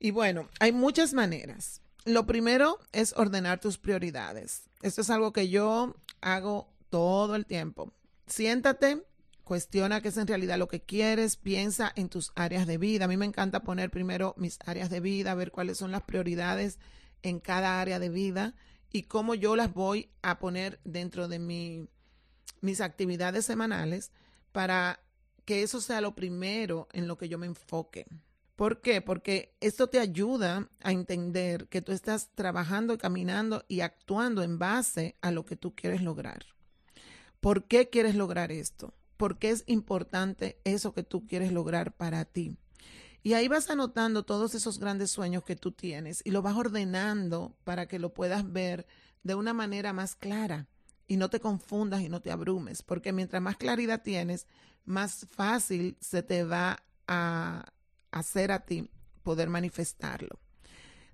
Y 0.00 0.10
bueno, 0.10 0.48
hay 0.60 0.72
muchas 0.72 1.12
maneras. 1.12 1.82
Lo 2.04 2.26
primero 2.26 2.78
es 2.92 3.12
ordenar 3.16 3.60
tus 3.60 3.78
prioridades. 3.78 4.62
Esto 4.82 5.02
es 5.02 5.10
algo 5.10 5.32
que 5.32 5.48
yo 5.48 5.94
hago 6.20 6.72
todo 6.90 7.34
el 7.34 7.44
tiempo. 7.44 7.92
Siéntate, 8.26 9.04
cuestiona 9.44 10.00
qué 10.00 10.08
es 10.08 10.16
en 10.16 10.26
realidad 10.26 10.58
lo 10.58 10.68
que 10.68 10.80
quieres, 10.80 11.36
piensa 11.36 11.92
en 11.96 12.08
tus 12.08 12.32
áreas 12.34 12.66
de 12.66 12.78
vida. 12.78 13.06
A 13.06 13.08
mí 13.08 13.16
me 13.16 13.26
encanta 13.26 13.60
poner 13.60 13.90
primero 13.90 14.34
mis 14.38 14.58
áreas 14.64 14.90
de 14.90 15.00
vida, 15.00 15.34
ver 15.34 15.50
cuáles 15.50 15.76
son 15.78 15.90
las 15.90 16.02
prioridades 16.02 16.78
en 17.22 17.40
cada 17.40 17.80
área 17.80 17.98
de 17.98 18.08
vida 18.08 18.54
y 18.92 19.04
cómo 19.04 19.34
yo 19.34 19.56
las 19.56 19.72
voy 19.72 20.10
a 20.22 20.38
poner 20.38 20.80
dentro 20.84 21.28
de 21.28 21.38
mi, 21.38 21.88
mis 22.60 22.80
actividades 22.80 23.44
semanales 23.44 24.12
para 24.52 25.00
que 25.44 25.62
eso 25.62 25.80
sea 25.80 26.00
lo 26.00 26.14
primero 26.14 26.88
en 26.92 27.08
lo 27.08 27.16
que 27.16 27.28
yo 27.28 27.38
me 27.38 27.46
enfoque. 27.46 28.06
¿Por 28.56 28.80
qué? 28.80 29.00
Porque 29.00 29.54
esto 29.60 29.86
te 29.86 30.00
ayuda 30.00 30.68
a 30.80 30.92
entender 30.92 31.68
que 31.68 31.80
tú 31.80 31.92
estás 31.92 32.30
trabajando, 32.34 32.98
caminando 32.98 33.64
y 33.68 33.80
actuando 33.80 34.42
en 34.42 34.58
base 34.58 35.16
a 35.20 35.30
lo 35.30 35.44
que 35.44 35.56
tú 35.56 35.74
quieres 35.74 36.02
lograr. 36.02 36.44
¿Por 37.40 37.68
qué 37.68 37.88
quieres 37.88 38.16
lograr 38.16 38.50
esto? 38.50 38.94
¿Por 39.16 39.38
qué 39.38 39.50
es 39.50 39.62
importante 39.66 40.60
eso 40.64 40.92
que 40.92 41.04
tú 41.04 41.26
quieres 41.26 41.52
lograr 41.52 41.96
para 41.96 42.24
ti? 42.24 42.58
Y 43.22 43.34
ahí 43.34 43.48
vas 43.48 43.68
anotando 43.70 44.22
todos 44.22 44.54
esos 44.54 44.78
grandes 44.78 45.10
sueños 45.10 45.44
que 45.44 45.56
tú 45.56 45.72
tienes 45.72 46.22
y 46.24 46.30
lo 46.30 46.42
vas 46.42 46.56
ordenando 46.56 47.56
para 47.64 47.86
que 47.86 47.98
lo 47.98 48.14
puedas 48.14 48.52
ver 48.52 48.86
de 49.22 49.34
una 49.34 49.52
manera 49.52 49.92
más 49.92 50.14
clara 50.14 50.66
y 51.06 51.16
no 51.16 51.28
te 51.30 51.40
confundas 51.40 52.02
y 52.02 52.08
no 52.08 52.20
te 52.20 52.30
abrumes, 52.30 52.82
porque 52.82 53.12
mientras 53.12 53.42
más 53.42 53.56
claridad 53.56 54.02
tienes, 54.02 54.46
más 54.84 55.26
fácil 55.30 55.96
se 56.00 56.22
te 56.22 56.44
va 56.44 56.82
a 57.06 57.64
hacer 58.10 58.52
a 58.52 58.60
ti 58.60 58.90
poder 59.22 59.48
manifestarlo. 59.48 60.38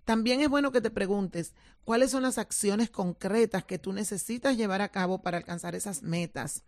También 0.04 0.40
es 0.40 0.49
bueno 0.49 0.70
que 0.70 0.80
te 0.80 0.90
preguntes 0.90 1.54
cuáles 1.84 2.11
son 2.11 2.23
las 2.23 2.38
acciones 2.38 2.90
concretas 2.90 3.64
que 3.64 3.78
tú 3.78 3.92
necesitas 3.92 4.56
llevar 4.56 4.82
a 4.82 4.90
cabo 4.90 5.23
para 5.23 5.38
alcanzar 5.38 5.75
esas 5.75 6.02
metas 6.02 6.62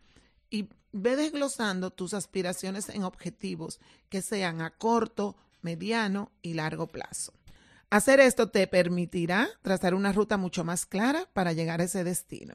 y 0.51 0.69
ve 0.93 1.17
desglosando 1.17 1.91
tus 1.91 2.15
aspiraciones 2.15 2.89
en 2.89 3.05
objetivos 3.05 3.81
que 4.09 4.23
sean 4.23 4.61
a 4.61 4.71
corto, 4.71 5.37
mediano 5.63 6.31
y 6.43 6.55
largo 6.55 6.87
plazo. 6.87 7.33
Hacer 7.91 8.21
esto 8.21 8.51
te 8.51 8.67
permitirá 8.67 9.49
trazar 9.63 9.95
una 9.95 10.13
ruta 10.13 10.37
mucho 10.37 10.65
más 10.65 10.87
clara 10.87 11.29
para 11.33 11.53
llegar 11.53 11.81
a 11.81 11.85
ese 11.85 12.03
destino. 12.03 12.55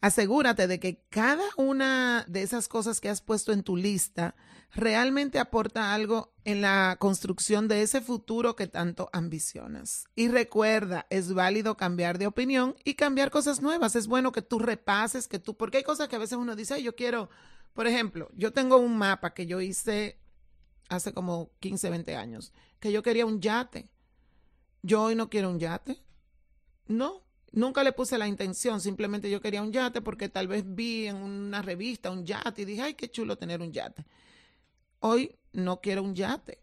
Asegúrate 0.00 0.66
de 0.66 0.80
que 0.80 1.02
cada 1.08 1.44
una 1.56 2.24
de 2.28 2.42
esas 2.42 2.68
cosas 2.68 3.00
que 3.00 3.08
has 3.08 3.20
puesto 3.20 3.52
en 3.52 3.62
tu 3.62 3.76
lista 3.76 4.34
realmente 4.74 5.38
aporta 5.38 5.94
algo 5.94 6.34
en 6.44 6.60
la 6.60 6.96
construcción 6.98 7.68
de 7.68 7.82
ese 7.82 8.00
futuro 8.00 8.56
que 8.56 8.66
tanto 8.66 9.08
ambicionas. 9.12 10.06
Y 10.14 10.28
recuerda, 10.28 11.06
es 11.10 11.32
válido 11.32 11.76
cambiar 11.76 12.18
de 12.18 12.26
opinión 12.26 12.74
y 12.84 12.94
cambiar 12.94 13.30
cosas 13.30 13.62
nuevas. 13.62 13.96
Es 13.96 14.06
bueno 14.06 14.32
que 14.32 14.42
tú 14.42 14.58
repases, 14.58 15.28
que 15.28 15.38
tú, 15.38 15.56
porque 15.56 15.78
hay 15.78 15.84
cosas 15.84 16.08
que 16.08 16.16
a 16.16 16.20
veces 16.20 16.36
uno 16.36 16.56
dice, 16.56 16.82
yo 16.82 16.94
quiero, 16.94 17.30
por 17.72 17.86
ejemplo, 17.86 18.28
yo 18.34 18.52
tengo 18.52 18.76
un 18.76 18.98
mapa 18.98 19.32
que 19.32 19.46
yo 19.46 19.60
hice 19.60 20.18
hace 20.88 21.14
como 21.14 21.50
15, 21.60 21.88
20 21.90 22.16
años, 22.16 22.52
que 22.78 22.92
yo 22.92 23.02
quería 23.02 23.26
un 23.26 23.40
yate. 23.40 23.88
Yo 24.84 25.02
hoy 25.02 25.14
no 25.14 25.30
quiero 25.30 25.48
un 25.48 25.58
yate. 25.58 25.98
No, 26.86 27.24
Nunca 27.54 27.84
le 27.84 27.92
puse 27.92 28.18
la 28.18 28.26
intención, 28.26 28.80
simplemente 28.80 29.30
yo 29.30 29.40
quería 29.40 29.62
un 29.62 29.72
yate 29.72 30.02
porque 30.02 30.28
tal 30.28 30.48
vez 30.48 30.64
vi 30.66 31.06
en 31.06 31.14
una 31.14 31.62
revista 31.62 32.10
un 32.10 32.26
yate 32.26 32.62
y 32.62 32.64
dije, 32.64 32.82
ay, 32.82 32.94
qué 32.94 33.08
chulo 33.08 33.38
tener 33.38 33.62
un 33.62 33.72
yate. 33.72 34.04
Hoy 34.98 35.36
no 35.52 35.80
quiero 35.80 36.02
un 36.02 36.16
yate. 36.16 36.58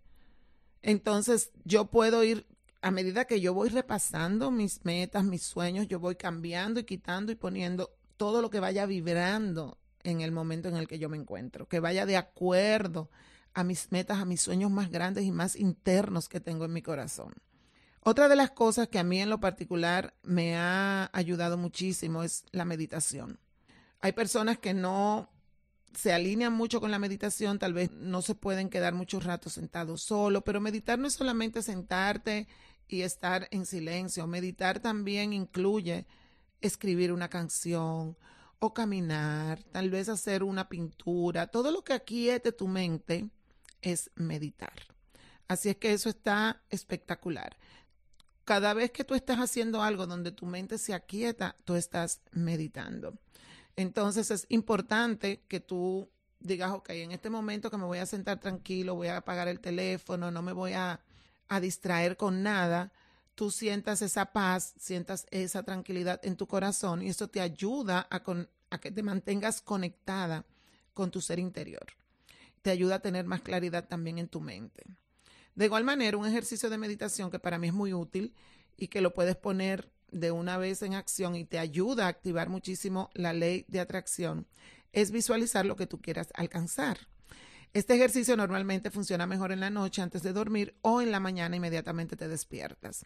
Entonces 0.81 1.51
yo 1.63 1.85
puedo 1.85 2.25
ir, 2.25 2.45
a 2.81 2.91
medida 2.91 3.23
que 3.23 3.39
yo 3.39 3.53
voy 3.53 3.69
repasando 3.69 4.51
mis 4.51 4.83
metas, 4.83 5.23
mis 5.23 5.43
sueños, 5.43 5.87
yo 5.87 6.01
voy 6.01 6.17
cambiando 6.17 6.81
y 6.81 6.83
quitando 6.83 7.31
y 7.31 7.35
poniendo 7.35 7.89
todo 8.17 8.41
lo 8.41 8.49
que 8.49 8.59
vaya 8.59 8.85
vibrando 8.85 9.77
en 10.03 10.19
el 10.19 10.33
momento 10.33 10.67
en 10.67 10.75
el 10.75 10.89
que 10.89 10.99
yo 10.99 11.07
me 11.07 11.15
encuentro, 11.15 11.69
que 11.69 11.79
vaya 11.79 12.05
de 12.05 12.17
acuerdo 12.17 13.09
a 13.53 13.63
mis 13.63 13.93
metas, 13.93 14.19
a 14.19 14.25
mis 14.25 14.41
sueños 14.41 14.71
más 14.71 14.91
grandes 14.91 15.23
y 15.23 15.31
más 15.31 15.55
internos 15.55 16.27
que 16.27 16.41
tengo 16.41 16.65
en 16.65 16.73
mi 16.73 16.81
corazón. 16.81 17.33
Otra 18.03 18.27
de 18.27 18.35
las 18.35 18.49
cosas 18.49 18.87
que 18.87 18.97
a 18.97 19.03
mí 19.03 19.19
en 19.19 19.29
lo 19.29 19.39
particular 19.39 20.15
me 20.23 20.55
ha 20.55 21.11
ayudado 21.13 21.55
muchísimo 21.55 22.23
es 22.23 22.45
la 22.51 22.65
meditación. 22.65 23.39
Hay 23.99 24.13
personas 24.13 24.57
que 24.57 24.73
no 24.73 25.29
se 25.95 26.11
alinean 26.11 26.53
mucho 26.53 26.81
con 26.81 26.89
la 26.89 26.97
meditación, 26.97 27.59
tal 27.59 27.73
vez 27.73 27.91
no 27.91 28.23
se 28.23 28.33
pueden 28.33 28.69
quedar 28.69 28.95
mucho 28.95 29.19
rato 29.19 29.51
sentados 29.51 30.01
solo, 30.01 30.41
pero 30.41 30.59
meditar 30.59 30.97
no 30.97 31.07
es 31.07 31.13
solamente 31.13 31.61
sentarte 31.61 32.47
y 32.87 33.01
estar 33.01 33.47
en 33.51 33.67
silencio. 33.67 34.25
Meditar 34.25 34.79
también 34.79 35.31
incluye 35.31 36.07
escribir 36.59 37.11
una 37.11 37.29
canción 37.29 38.17
o 38.57 38.73
caminar, 38.73 39.61
tal 39.71 39.91
vez 39.91 40.09
hacer 40.09 40.41
una 40.41 40.69
pintura. 40.69 41.47
Todo 41.47 41.69
lo 41.69 41.83
que 41.83 41.93
aquiete 41.93 42.51
tu 42.51 42.67
mente 42.67 43.29
es 43.83 44.09
meditar. 44.15 44.73
Así 45.47 45.69
es 45.69 45.75
que 45.75 45.93
eso 45.93 46.09
está 46.09 46.63
espectacular 46.71 47.57
cada 48.51 48.73
vez 48.73 48.91
que 48.91 49.05
tú 49.05 49.15
estás 49.15 49.37
haciendo 49.37 49.81
algo 49.81 50.05
donde 50.05 50.33
tu 50.33 50.45
mente 50.45 50.77
se 50.77 50.93
aquieta, 50.93 51.55
tú 51.63 51.75
estás 51.75 52.19
meditando. 52.33 53.17
Entonces 53.77 54.29
es 54.29 54.45
importante 54.49 55.45
que 55.47 55.61
tú 55.61 56.09
digas, 56.37 56.73
ok, 56.73 56.89
en 56.89 57.13
este 57.13 57.29
momento 57.29 57.71
que 57.71 57.77
me 57.77 57.85
voy 57.85 57.99
a 57.99 58.05
sentar 58.05 58.41
tranquilo, 58.41 58.95
voy 58.95 59.07
a 59.07 59.15
apagar 59.15 59.47
el 59.47 59.61
teléfono, 59.61 60.31
no 60.31 60.41
me 60.41 60.51
voy 60.51 60.73
a, 60.73 60.99
distraer 61.61 62.17
con 62.17 62.43
nada, 62.43 62.91
tú 63.35 63.51
sientas 63.51 64.01
esa 64.01 64.33
paz, 64.33 64.73
sientas 64.77 65.27
esa 65.31 65.63
tranquilidad 65.63 66.19
en 66.21 66.35
tu 66.35 66.45
corazón 66.45 67.03
y 67.03 67.07
eso 67.07 67.29
te 67.29 67.39
ayuda 67.39 68.05
a, 68.11 68.21
a 68.69 68.77
que 68.81 68.91
te 68.91 69.01
mantengas 69.01 69.61
conectada 69.61 70.45
con 70.93 71.09
tu 71.09 71.21
ser 71.21 71.39
interior. 71.39 71.87
Te 72.61 72.71
ayuda 72.71 72.95
a 72.95 72.99
tener 72.99 73.23
más 73.23 73.43
claridad 73.43 73.87
también 73.87 74.17
en 74.17 74.27
tu 74.27 74.41
mente. 74.41 74.83
De 75.55 75.65
igual 75.65 75.83
manera, 75.83 76.17
un 76.17 76.25
ejercicio 76.25 76.69
de 76.69 76.77
meditación 76.77 77.29
que 77.29 77.39
para 77.39 77.57
mí 77.57 77.67
es 77.67 77.73
muy 77.73 77.93
útil 77.93 78.33
y 78.77 78.87
que 78.87 79.01
lo 79.01 79.13
puedes 79.13 79.35
poner 79.35 79.91
de 80.11 80.31
una 80.31 80.57
vez 80.57 80.81
en 80.81 80.93
acción 80.93 81.35
y 81.35 81.45
te 81.45 81.59
ayuda 81.59 82.05
a 82.05 82.09
activar 82.09 82.49
muchísimo 82.49 83.09
la 83.13 83.33
ley 83.33 83.65
de 83.67 83.79
atracción 83.79 84.47
es 84.93 85.11
visualizar 85.11 85.65
lo 85.65 85.75
que 85.75 85.87
tú 85.87 86.01
quieras 86.01 86.29
alcanzar. 86.33 87.07
Este 87.73 87.95
ejercicio 87.95 88.35
normalmente 88.35 88.91
funciona 88.91 89.25
mejor 89.25 89.53
en 89.53 89.61
la 89.61 89.69
noche 89.69 90.01
antes 90.01 90.23
de 90.23 90.33
dormir 90.33 90.75
o 90.81 91.01
en 91.01 91.11
la 91.11 91.21
mañana 91.21 91.55
inmediatamente 91.55 92.17
te 92.17 92.27
despiertas. 92.27 93.05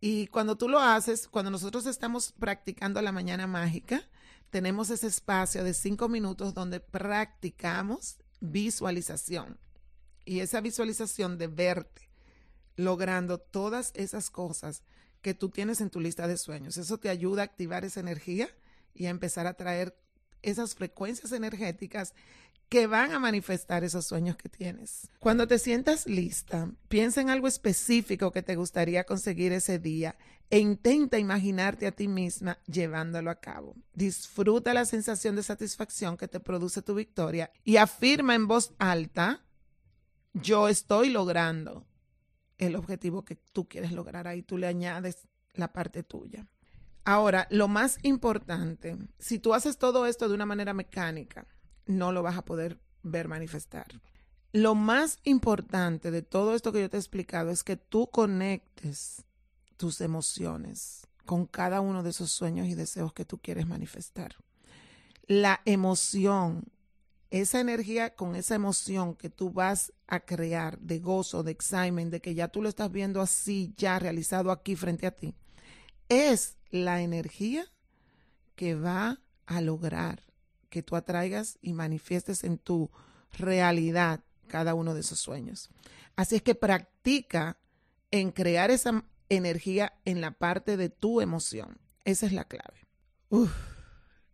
Y 0.00 0.28
cuando 0.28 0.56
tú 0.56 0.68
lo 0.68 0.78
haces, 0.78 1.26
cuando 1.26 1.50
nosotros 1.50 1.86
estamos 1.86 2.32
practicando 2.38 3.02
la 3.02 3.10
mañana 3.10 3.48
mágica, 3.48 4.02
tenemos 4.50 4.90
ese 4.90 5.08
espacio 5.08 5.64
de 5.64 5.74
cinco 5.74 6.08
minutos 6.08 6.54
donde 6.54 6.78
practicamos 6.78 8.18
visualización 8.40 9.58
y 10.28 10.40
esa 10.40 10.60
visualización 10.60 11.38
de 11.38 11.46
verte 11.46 12.10
logrando 12.76 13.38
todas 13.38 13.92
esas 13.94 14.30
cosas 14.30 14.82
que 15.22 15.34
tú 15.34 15.48
tienes 15.48 15.80
en 15.80 15.90
tu 15.90 16.00
lista 16.00 16.28
de 16.28 16.36
sueños. 16.36 16.76
Eso 16.76 16.98
te 16.98 17.08
ayuda 17.08 17.42
a 17.42 17.44
activar 17.46 17.84
esa 17.84 18.00
energía 18.00 18.48
y 18.94 19.06
a 19.06 19.10
empezar 19.10 19.46
a 19.46 19.54
traer 19.54 19.98
esas 20.42 20.74
frecuencias 20.74 21.32
energéticas 21.32 22.14
que 22.68 22.86
van 22.86 23.12
a 23.12 23.18
manifestar 23.18 23.82
esos 23.82 24.06
sueños 24.06 24.36
que 24.36 24.50
tienes. 24.50 25.08
Cuando 25.18 25.48
te 25.48 25.58
sientas 25.58 26.06
lista, 26.06 26.70
piensa 26.88 27.22
en 27.22 27.30
algo 27.30 27.48
específico 27.48 28.30
que 28.30 28.42
te 28.42 28.54
gustaría 28.54 29.04
conseguir 29.04 29.52
ese 29.52 29.78
día 29.78 30.16
e 30.50 30.58
intenta 30.58 31.18
imaginarte 31.18 31.86
a 31.86 31.92
ti 31.92 32.06
misma 32.06 32.58
llevándolo 32.66 33.30
a 33.30 33.40
cabo. 33.40 33.74
Disfruta 33.94 34.74
la 34.74 34.84
sensación 34.84 35.36
de 35.36 35.42
satisfacción 35.42 36.18
que 36.18 36.28
te 36.28 36.38
produce 36.38 36.82
tu 36.82 36.94
victoria 36.94 37.50
y 37.64 37.78
afirma 37.78 38.34
en 38.34 38.46
voz 38.46 38.74
alta 38.78 39.42
yo 40.42 40.68
estoy 40.68 41.10
logrando 41.10 41.86
el 42.58 42.76
objetivo 42.76 43.24
que 43.24 43.36
tú 43.36 43.68
quieres 43.68 43.92
lograr. 43.92 44.26
Ahí 44.26 44.42
tú 44.42 44.58
le 44.58 44.66
añades 44.66 45.28
la 45.54 45.72
parte 45.72 46.02
tuya. 46.02 46.46
Ahora, 47.04 47.46
lo 47.50 47.68
más 47.68 47.98
importante, 48.02 48.98
si 49.18 49.38
tú 49.38 49.54
haces 49.54 49.78
todo 49.78 50.06
esto 50.06 50.28
de 50.28 50.34
una 50.34 50.46
manera 50.46 50.74
mecánica, 50.74 51.46
no 51.86 52.12
lo 52.12 52.22
vas 52.22 52.36
a 52.36 52.44
poder 52.44 52.80
ver 53.02 53.28
manifestar. 53.28 53.86
Lo 54.52 54.74
más 54.74 55.18
importante 55.24 56.10
de 56.10 56.22
todo 56.22 56.54
esto 56.54 56.72
que 56.72 56.80
yo 56.80 56.90
te 56.90 56.96
he 56.96 57.00
explicado 57.00 57.50
es 57.50 57.64
que 57.64 57.76
tú 57.76 58.08
conectes 58.10 59.24
tus 59.76 60.00
emociones 60.00 61.06
con 61.24 61.46
cada 61.46 61.80
uno 61.80 62.02
de 62.02 62.10
esos 62.10 62.30
sueños 62.30 62.66
y 62.66 62.74
deseos 62.74 63.12
que 63.12 63.24
tú 63.24 63.38
quieres 63.38 63.66
manifestar. 63.66 64.36
La 65.26 65.60
emoción, 65.66 66.64
esa 67.30 67.60
energía 67.60 68.14
con 68.14 68.36
esa 68.36 68.54
emoción 68.54 69.14
que 69.14 69.28
tú 69.28 69.50
vas 69.50 69.92
a 70.06 70.20
crear 70.20 70.78
de 70.78 70.98
gozo, 70.98 71.42
de 71.42 71.52
excitement, 71.52 72.10
de 72.10 72.20
que 72.20 72.34
ya 72.34 72.48
tú 72.48 72.62
lo 72.62 72.68
estás 72.68 72.90
viendo 72.90 73.20
así, 73.20 73.74
ya 73.76 73.98
realizado 73.98 74.50
aquí 74.50 74.76
frente 74.76 75.06
a 75.06 75.10
ti, 75.10 75.34
es 76.08 76.56
la 76.70 77.02
energía 77.02 77.66
que 78.54 78.74
va 78.74 79.20
a 79.46 79.60
lograr 79.60 80.24
que 80.70 80.82
tú 80.82 80.96
atraigas 80.96 81.58
y 81.62 81.72
manifiestes 81.72 82.44
en 82.44 82.58
tu 82.58 82.90
realidad 83.32 84.24
cada 84.46 84.74
uno 84.74 84.94
de 84.94 85.00
esos 85.00 85.20
sueños. 85.20 85.70
Así 86.16 86.36
es 86.36 86.42
que 86.42 86.54
practica 86.54 87.58
en 88.10 88.32
crear 88.32 88.70
esa 88.70 89.04
energía 89.28 89.98
en 90.04 90.20
la 90.20 90.32
parte 90.32 90.76
de 90.76 90.88
tu 90.88 91.20
emoción. 91.20 91.78
Esa 92.04 92.26
es 92.26 92.32
la 92.32 92.44
clave. 92.44 92.86
Uf, 93.28 93.52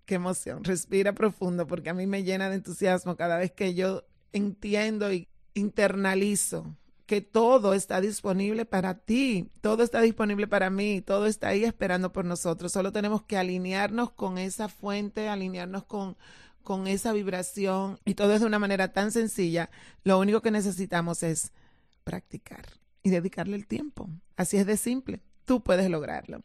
qué 0.04 0.16
emoción. 0.16 0.64
Respira 0.64 1.12
profundo 1.12 1.66
porque 1.66 1.90
a 1.90 1.94
mí 1.94 2.06
me 2.06 2.22
llena 2.22 2.48
de 2.48 2.56
entusiasmo 2.56 3.16
cada 3.16 3.38
vez 3.38 3.52
que 3.52 3.74
yo 3.74 4.04
entiendo 4.32 5.12
y 5.12 5.28
internalizo 5.54 6.76
que 7.06 7.20
todo 7.20 7.74
está 7.74 8.00
disponible 8.00 8.64
para 8.64 8.94
ti, 8.94 9.50
todo 9.60 9.82
está 9.82 10.00
disponible 10.00 10.48
para 10.48 10.70
mí, 10.70 11.02
todo 11.02 11.26
está 11.26 11.48
ahí 11.48 11.64
esperando 11.64 12.12
por 12.12 12.24
nosotros. 12.24 12.72
Solo 12.72 12.92
tenemos 12.92 13.22
que 13.22 13.36
alinearnos 13.36 14.10
con 14.10 14.38
esa 14.38 14.68
fuente, 14.68 15.28
alinearnos 15.28 15.84
con, 15.84 16.16
con 16.62 16.86
esa 16.86 17.12
vibración 17.12 17.98
y 18.04 18.14
todo 18.14 18.32
es 18.34 18.40
de 18.40 18.46
una 18.46 18.58
manera 18.58 18.92
tan 18.92 19.12
sencilla. 19.12 19.70
Lo 20.02 20.18
único 20.18 20.40
que 20.40 20.50
necesitamos 20.50 21.22
es 21.22 21.52
practicar 22.04 22.64
y 23.02 23.10
dedicarle 23.10 23.56
el 23.56 23.66
tiempo. 23.66 24.08
Así 24.36 24.56
es 24.56 24.66
de 24.66 24.76
simple. 24.76 25.20
Tú 25.44 25.62
puedes 25.62 25.90
lograrlo. 25.90 26.42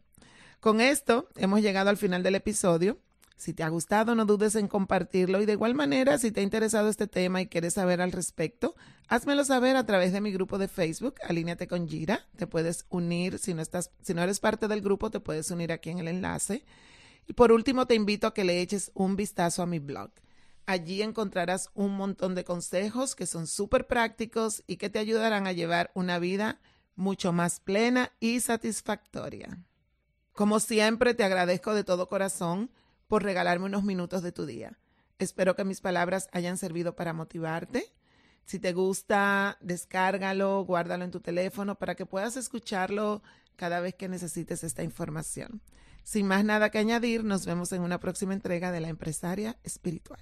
Con 0.59 0.81
esto 0.81 1.29
hemos 1.37 1.61
llegado 1.61 1.89
al 1.89 1.97
final 1.97 2.21
del 2.21 2.35
episodio. 2.35 2.99
Si 3.39 3.53
te 3.53 3.63
ha 3.63 3.69
gustado, 3.69 4.15
no 4.15 4.25
dudes 4.25 4.55
en 4.55 4.67
compartirlo 4.67 5.41
y 5.41 5.45
de 5.45 5.53
igual 5.53 5.73
manera, 5.73 6.17
si 6.17 6.29
te 6.29 6.41
ha 6.41 6.43
interesado 6.43 6.89
este 6.89 7.07
tema 7.07 7.41
y 7.41 7.47
quieres 7.47 7.75
saber 7.75 8.01
al 8.01 8.11
respecto, 8.11 8.75
házmelo 9.07 9.45
saber 9.45 9.77
a 9.77 9.85
través 9.85 10.11
de 10.11 10.19
mi 10.19 10.33
grupo 10.33 10.57
de 10.57 10.67
Facebook, 10.67 11.15
Alíneate 11.23 11.65
con 11.65 11.87
Gira. 11.87 12.27
Te 12.35 12.47
puedes 12.47 12.85
unir, 12.89 13.39
si 13.39 13.53
no, 13.53 13.61
estás, 13.61 13.91
si 14.01 14.13
no 14.13 14.21
eres 14.21 14.41
parte 14.41 14.67
del 14.67 14.81
grupo, 14.81 15.09
te 15.09 15.21
puedes 15.21 15.49
unir 15.51 15.71
aquí 15.71 15.89
en 15.89 15.99
el 15.99 16.09
enlace. 16.09 16.65
Y 17.27 17.33
por 17.33 17.53
último, 17.53 17.87
te 17.87 17.95
invito 17.95 18.27
a 18.27 18.33
que 18.33 18.43
le 18.43 18.59
eches 18.59 18.91
un 18.93 19.15
vistazo 19.15 19.63
a 19.63 19.65
mi 19.65 19.79
blog. 19.79 20.11
Allí 20.65 21.01
encontrarás 21.01 21.69
un 21.75 21.95
montón 21.95 22.35
de 22.35 22.43
consejos 22.43 23.15
que 23.15 23.25
son 23.25 23.47
súper 23.47 23.87
prácticos 23.87 24.63
y 24.67 24.75
que 24.75 24.89
te 24.89 24.99
ayudarán 24.99 25.47
a 25.47 25.53
llevar 25.53 25.91
una 25.93 26.19
vida 26.19 26.59
mucho 26.97 27.31
más 27.31 27.61
plena 27.61 28.11
y 28.19 28.41
satisfactoria. 28.41 29.63
Como 30.33 30.59
siempre, 30.59 31.13
te 31.13 31.23
agradezco 31.23 31.73
de 31.73 31.85
todo 31.85 32.09
corazón 32.09 32.69
por 33.09 33.23
regalarme 33.23 33.65
unos 33.65 33.83
minutos 33.83 34.21
de 34.21 34.31
tu 34.31 34.45
día. 34.45 34.77
Espero 35.17 35.55
que 35.55 35.65
mis 35.65 35.81
palabras 35.81 36.29
hayan 36.31 36.57
servido 36.57 36.95
para 36.95 37.11
motivarte. 37.11 37.91
Si 38.45 38.59
te 38.59 38.71
gusta, 38.71 39.57
descárgalo, 39.59 40.63
guárdalo 40.63 41.03
en 41.03 41.11
tu 41.11 41.19
teléfono 41.19 41.75
para 41.75 41.95
que 41.95 42.05
puedas 42.05 42.37
escucharlo 42.37 43.21
cada 43.57 43.81
vez 43.81 43.95
que 43.95 44.07
necesites 44.07 44.63
esta 44.63 44.83
información. 44.83 45.61
Sin 46.03 46.27
más 46.27 46.45
nada 46.45 46.69
que 46.69 46.77
añadir, 46.77 47.23
nos 47.25 47.45
vemos 47.45 47.71
en 47.73 47.81
una 47.81 47.99
próxima 47.99 48.33
entrega 48.33 48.71
de 48.71 48.79
La 48.79 48.89
Empresaria 48.89 49.57
Espiritual. 49.63 50.21